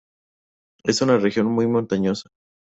[0.83, 2.31] Es una región muy montañosa.